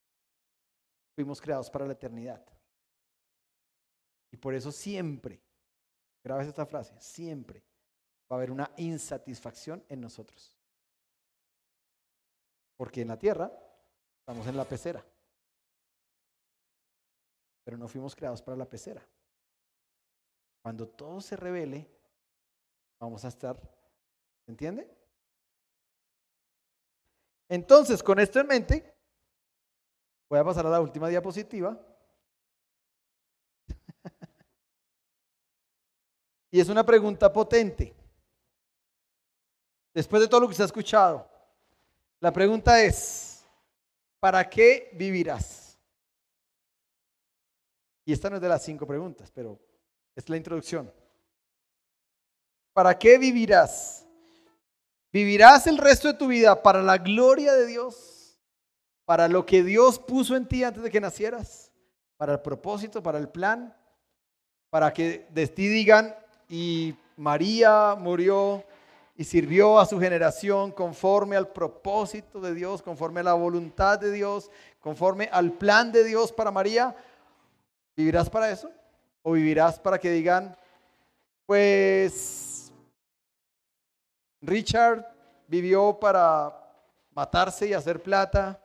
[1.15, 2.45] fuimos creados para la eternidad.
[4.31, 5.41] Y por eso siempre
[6.25, 7.63] Grabes esta frase, siempre
[8.23, 10.57] va a haber una insatisfacción en nosotros.
[12.75, 13.51] Porque en la tierra
[14.21, 15.05] estamos en la pecera.
[17.63, 19.07] Pero no fuimos creados para la pecera.
[20.63, 21.94] Cuando todo se revele,
[23.05, 23.55] vamos a estar,
[24.43, 24.89] ¿se entiende?
[27.47, 28.95] Entonces, con esto en mente,
[30.27, 31.79] voy a pasar a la última diapositiva.
[36.51, 37.93] Y es una pregunta potente.
[39.93, 41.29] Después de todo lo que se ha escuchado,
[42.21, 43.45] la pregunta es,
[44.21, 45.77] ¿para qué vivirás?
[48.05, 49.59] Y esta no es de las cinco preguntas, pero
[50.15, 50.89] es la introducción.
[52.75, 54.05] ¿Para qué vivirás?
[55.13, 58.37] ¿Vivirás el resto de tu vida para la gloria de Dios?
[59.05, 61.71] ¿Para lo que Dios puso en ti antes de que nacieras?
[62.17, 63.73] ¿Para el propósito, para el plan?
[64.69, 66.13] ¿Para que de ti digan,
[66.49, 68.65] y María murió
[69.15, 74.11] y sirvió a su generación conforme al propósito de Dios, conforme a la voluntad de
[74.11, 76.93] Dios, conforme al plan de Dios para María,
[77.95, 78.69] ¿vivirás para eso?
[79.21, 80.57] ¿O vivirás para que digan,
[81.45, 82.34] pues
[84.45, 85.05] Richard
[85.47, 86.53] vivió para
[87.11, 88.61] matarse y hacer plata?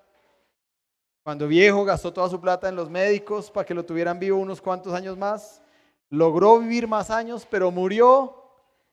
[1.22, 4.60] Cuando viejo gastó toda su plata en los médicos para que lo tuvieran vivo unos
[4.60, 5.62] cuantos años más
[6.10, 8.36] logró vivir más años, pero murió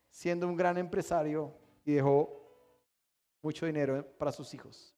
[0.09, 2.29] siendo un gran empresario y dejó
[3.41, 4.95] mucho dinero para sus hijos.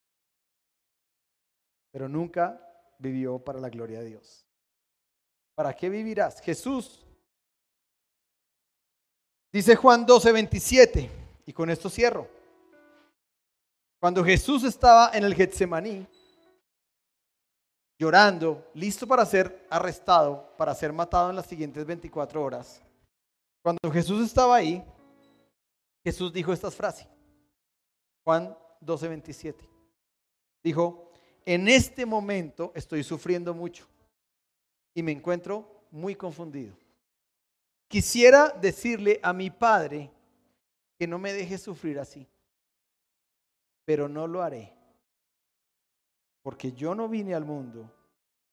[1.91, 2.61] Pero nunca
[2.99, 4.45] vivió para la gloria de Dios.
[5.55, 6.39] ¿Para qué vivirás?
[6.41, 7.05] Jesús,
[9.51, 11.18] dice Juan 12, 27,
[11.49, 12.27] y con esto cierro.
[13.99, 16.05] Cuando Jesús estaba en el Getsemaní,
[17.97, 22.83] llorando, listo para ser arrestado, para ser matado en las siguientes 24 horas.
[23.63, 24.85] Cuando Jesús estaba ahí,
[26.03, 27.07] Jesús dijo estas frases.
[28.23, 29.67] Juan 12, 27.
[30.63, 31.11] Dijo,
[31.47, 33.87] en este momento estoy sufriendo mucho
[34.93, 36.75] y me encuentro muy confundido.
[37.87, 40.11] Quisiera decirle a mi Padre
[40.99, 42.27] que no me deje sufrir así,
[43.85, 44.75] pero no lo haré,
[46.43, 47.89] porque yo no vine al mundo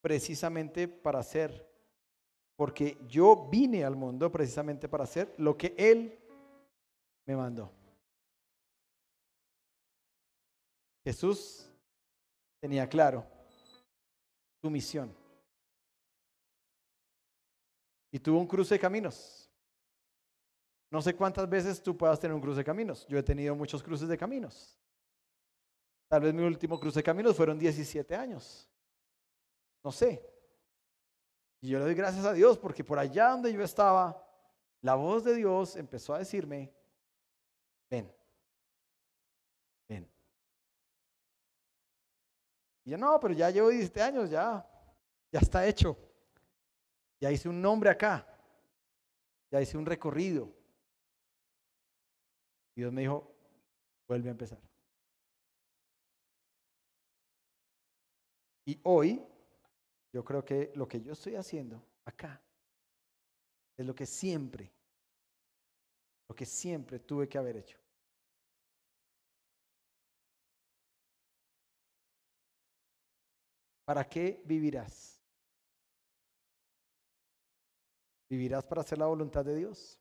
[0.01, 1.69] precisamente para hacer,
[2.55, 6.17] porque yo vine al mundo precisamente para hacer lo que Él
[7.27, 7.73] me mandó.
[11.03, 11.69] Jesús
[12.61, 13.27] tenía claro
[14.63, 15.13] su misión.
[18.13, 19.46] Y tuvo un cruce de caminos.
[20.97, 23.07] No sé cuántas veces tú puedas tener un cruce de caminos.
[23.07, 24.81] Yo he tenido muchos cruces de caminos.
[26.09, 28.67] Tal vez mi último cruce de caminos fueron 17 años.
[29.85, 30.27] No sé.
[31.61, 34.27] Y yo le doy gracias a Dios porque por allá donde yo estaba,
[34.81, 36.73] la voz de Dios empezó a decirme,
[37.91, 38.11] ven,
[39.87, 40.11] ven.
[42.85, 44.67] Y yo no, pero ya llevo 17 años, ya,
[45.31, 45.95] ya está hecho.
[47.21, 48.27] Ya hice un nombre acá.
[49.51, 50.56] Ya hice un recorrido.
[52.77, 53.35] Y Dios me dijo,
[54.07, 54.61] vuelve a empezar.
[58.67, 59.25] Y hoy,
[60.13, 62.43] yo creo que lo que yo estoy haciendo acá
[63.79, 64.71] es lo que siempre,
[66.29, 67.79] lo que siempre tuve que haber hecho.
[73.87, 75.23] ¿Para qué vivirás?
[78.29, 79.99] Vivirás para hacer la voluntad de Dios.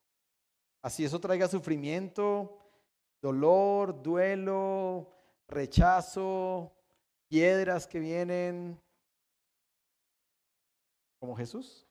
[0.82, 2.65] Así eso traiga sufrimiento,
[3.26, 5.12] dolor, duelo,
[5.48, 6.72] rechazo,
[7.28, 8.80] piedras que vienen
[11.20, 11.88] como Jesús.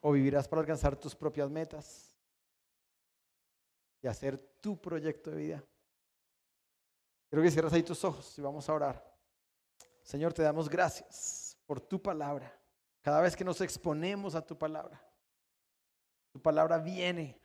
[0.00, 2.14] O vivirás para alcanzar tus propias metas
[4.02, 5.64] y hacer tu proyecto de vida.
[7.30, 9.18] Quiero que cierres ahí tus ojos y vamos a orar.
[10.02, 12.52] Señor, te damos gracias por tu palabra.
[13.00, 15.02] Cada vez que nos exponemos a tu palabra,
[16.30, 17.40] tu palabra viene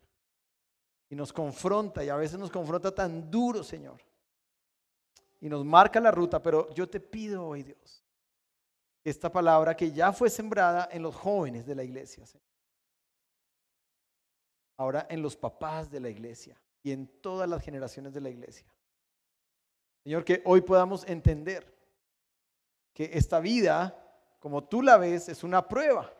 [1.11, 4.01] y nos confronta y a veces nos confronta tan duro, Señor.
[5.39, 8.03] Y nos marca la ruta, pero yo te pido hoy, Dios,
[9.03, 12.23] esta palabra que ya fue sembrada en los jóvenes de la iglesia,
[14.77, 18.65] ahora en los papás de la iglesia y en todas las generaciones de la iglesia.
[20.03, 21.77] Señor, que hoy podamos entender
[22.93, 24.01] que esta vida
[24.41, 26.11] como tú la ves, es una prueba.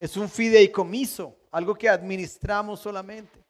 [0.00, 3.42] Es un fideicomiso, algo que administramos solamente,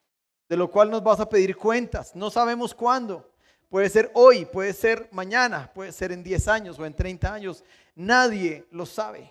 [0.49, 2.15] de lo cual nos vas a pedir cuentas.
[2.15, 3.33] No sabemos cuándo.
[3.69, 7.65] Puede ser hoy, puede ser mañana, puede ser en 10 años o en 30 años.
[7.97, 9.29] Nadie lo sabe.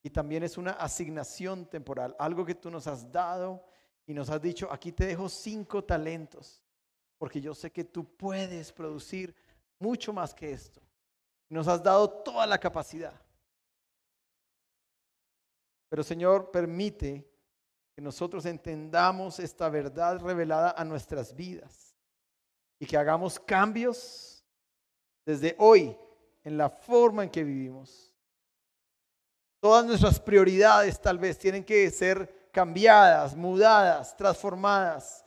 [0.00, 3.64] Y también es una asignación temporal, algo que tú nos has dado
[4.06, 6.62] y nos has dicho, aquí te dejo cinco talentos,
[7.18, 9.34] porque yo sé que tú puedes producir
[9.80, 10.80] mucho más que esto.
[11.48, 13.23] Nos has dado toda la capacidad.
[15.94, 17.24] Pero Señor, permite
[17.94, 21.94] que nosotros entendamos esta verdad revelada a nuestras vidas
[22.80, 24.44] y que hagamos cambios
[25.24, 25.96] desde hoy
[26.42, 28.12] en la forma en que vivimos.
[29.60, 35.24] Todas nuestras prioridades tal vez tienen que ser cambiadas, mudadas, transformadas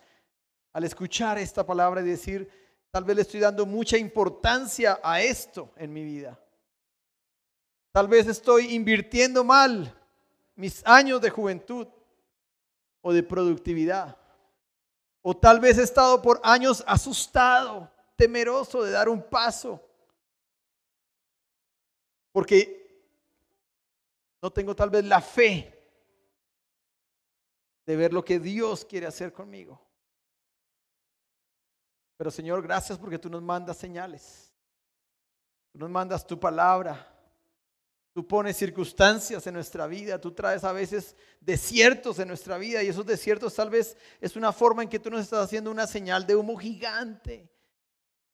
[0.73, 2.49] al escuchar esta palabra y decir,
[2.91, 6.37] Tal vez le estoy dando mucha importancia a esto en mi vida.
[7.93, 9.96] Tal vez estoy invirtiendo mal
[10.57, 11.87] mis años de juventud
[13.01, 14.17] o de productividad.
[15.21, 19.81] O tal vez he estado por años asustado, temeroso de dar un paso.
[22.31, 23.05] Porque
[24.41, 25.73] no tengo tal vez la fe
[27.85, 29.79] de ver lo que Dios quiere hacer conmigo.
[32.17, 34.51] Pero Señor, gracias porque tú nos mandas señales.
[35.71, 37.16] Tú nos mandas tu palabra.
[38.17, 42.87] Tú pones circunstancias en nuestra vida, tú traes a veces desiertos en nuestra vida y
[42.87, 46.25] esos desiertos tal vez es una forma en que tú nos estás haciendo una señal
[46.25, 47.47] de humo gigante,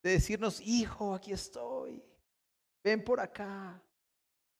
[0.01, 2.01] de decirnos, hijo, aquí estoy,
[2.81, 3.84] ven por acá,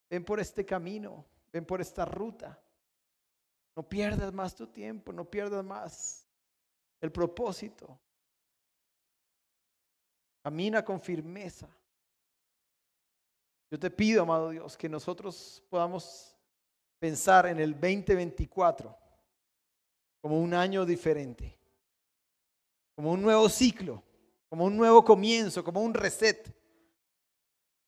[0.09, 2.61] ven por este camino, ven por esta ruta.
[3.78, 6.28] No pierdas más tu tiempo, no pierdas más
[6.99, 7.97] el propósito.
[10.43, 11.69] Camina con firmeza.
[13.74, 16.38] Yo te pido, amado Dios, que nosotros podamos
[16.99, 18.95] pensar en el 2024
[20.21, 21.59] como un año diferente,
[22.95, 24.03] como un nuevo ciclo,
[24.47, 26.55] como un nuevo comienzo, como un reset,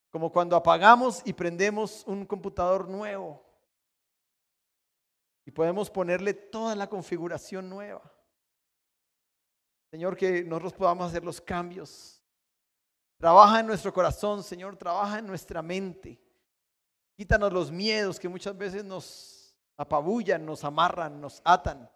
[0.09, 3.45] como cuando apagamos y prendemos un computador nuevo
[5.45, 8.01] y podemos ponerle toda la configuración nueva.
[9.91, 12.14] Señor, que nosotros podamos hacer los cambios.
[13.17, 16.21] Trabaja en nuestro corazón, Señor, trabaja en nuestra mente.
[17.15, 21.89] Quítanos los miedos que muchas veces nos apabullan, nos amarran, nos atan.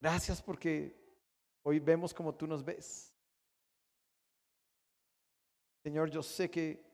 [0.00, 0.98] Gracias porque
[1.62, 3.14] hoy vemos como tú nos ves.
[5.82, 6.84] Señor, yo sé que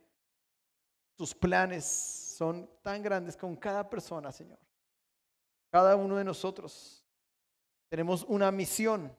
[1.17, 4.59] tus planes son tan grandes con cada persona, Señor.
[5.71, 7.05] Cada uno de nosotros
[7.89, 9.17] tenemos una misión,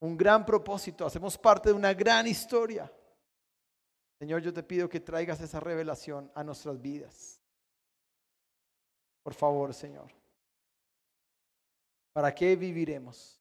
[0.00, 2.90] un gran propósito, hacemos parte de una gran historia.
[4.18, 7.40] Señor, yo te pido que traigas esa revelación a nuestras vidas.
[9.22, 10.10] Por favor, Señor.
[12.12, 13.40] ¿Para qué viviremos?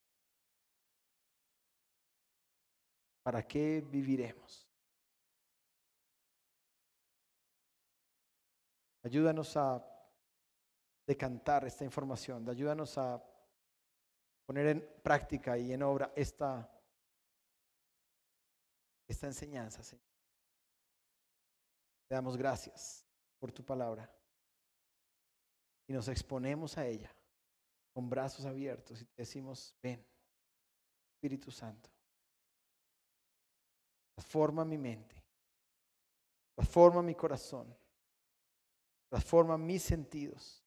[3.23, 4.67] ¿Para qué viviremos?
[9.03, 9.85] Ayúdanos a
[11.07, 13.23] decantar esta información, ayúdanos a
[14.49, 16.67] poner en práctica y en obra esta,
[19.07, 20.09] esta enseñanza, Señor.
[22.07, 23.05] Te damos gracias
[23.37, 24.11] por tu palabra.
[25.85, 27.15] Y nos exponemos a ella
[27.93, 30.03] con brazos abiertos y te decimos, ven,
[31.13, 31.91] Espíritu Santo,
[34.15, 35.23] transforma mi mente,
[36.55, 37.77] transforma mi corazón,
[39.09, 40.65] transforma mis sentidos,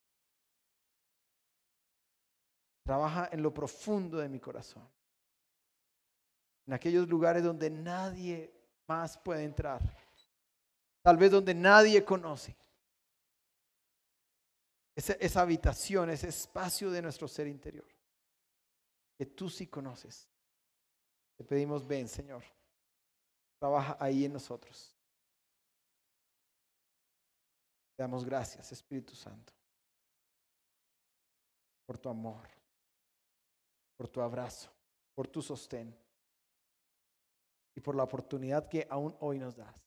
[2.82, 4.88] trabaja en lo profundo de mi corazón,
[6.66, 8.52] en aquellos lugares donde nadie
[8.86, 9.80] más puede entrar,
[11.02, 12.56] tal vez donde nadie conoce
[14.94, 17.86] esa, habitación, ese espacio de nuestro ser interior,
[19.16, 20.28] que tú sí conoces.
[21.36, 22.44] Te pedimos, ven, Señor,
[23.58, 24.94] trabaja ahí en nosotros.
[27.96, 29.52] Te damos gracias, Espíritu Santo,
[31.86, 32.48] por tu amor,
[34.02, 34.68] por tu abrazo,
[35.14, 35.96] por tu sostén
[37.72, 39.80] y por la oportunidad que aún hoy nos das.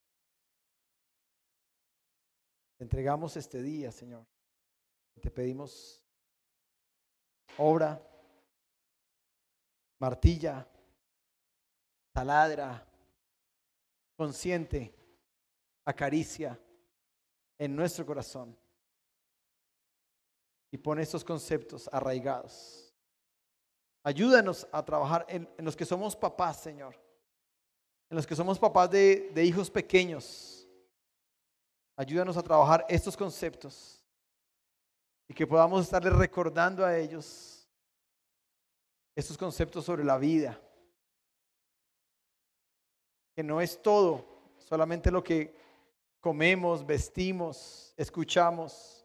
[2.78, 4.26] Te entregamos este día, Señor.
[5.20, 6.02] Te pedimos
[7.58, 8.02] obra,
[10.00, 10.66] martilla,
[12.14, 12.88] taladra,
[14.16, 14.96] consciente,
[15.84, 16.58] acaricia
[17.58, 18.58] en nuestro corazón
[20.72, 22.85] y pone estos conceptos arraigados.
[24.06, 26.96] Ayúdanos a trabajar en, los que somos papás, Señor,
[28.08, 30.68] en los que somos papás de, de hijos pequeños.
[31.96, 34.06] Ayúdanos a trabajar estos conceptos
[35.28, 37.68] y que podamos estarles recordando a ellos
[39.16, 40.62] estos conceptos sobre la vida.
[43.36, 44.24] Que no es todo,
[44.60, 45.58] solamente lo que
[46.20, 49.04] comemos, vestimos, escuchamos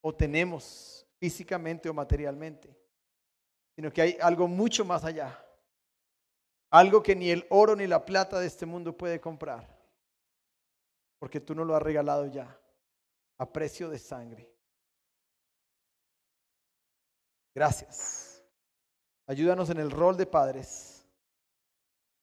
[0.00, 2.76] o tenemos físicamente o materialmente,
[3.80, 5.42] sino que hay algo mucho más allá.
[6.68, 9.74] Algo que ni el oro ni la plata de este mundo puede comprar,
[11.18, 12.60] porque tú no lo has regalado ya
[13.38, 14.54] a precio de sangre.
[17.54, 18.44] Gracias.
[19.26, 21.02] Ayúdanos en el rol de padres,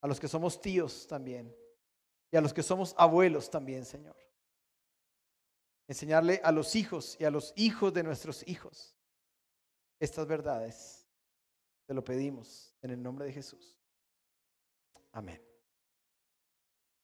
[0.02, 1.58] a los que somos tíos también,
[2.30, 4.16] y a los que somos abuelos también, Señor.
[5.88, 8.96] Enseñarle a los hijos y a los hijos de nuestros hijos
[10.00, 11.07] estas verdades.
[11.88, 13.80] Te lo pedimos en el nombre de Jesús.
[15.14, 15.42] Amén.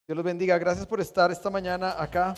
[0.05, 0.57] Dios los bendiga.
[0.57, 2.36] Gracias por estar esta mañana acá.